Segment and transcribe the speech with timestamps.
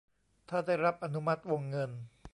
[0.49, 1.91] ถ้าได้รับอนุมัติวงเงิน